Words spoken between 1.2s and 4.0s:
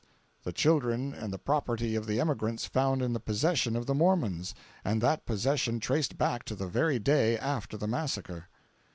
the property of the emigrants found in possession of the